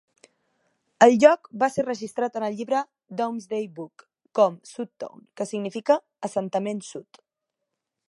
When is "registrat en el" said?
1.87-2.57